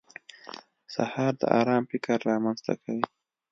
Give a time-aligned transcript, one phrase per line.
[0.93, 3.05] سهار د ارام فکر رامنځته کوي.